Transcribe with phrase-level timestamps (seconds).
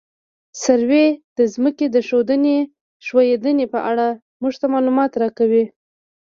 [0.63, 1.05] سروې
[1.37, 1.97] د ځمکې د
[3.05, 4.07] ښوېدنې په اړه
[4.41, 5.65] موږ ته معلومات راکوي